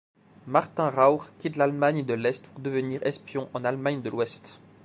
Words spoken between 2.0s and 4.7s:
de l'Est pour devenir espion en Allemagne de l'Ouest.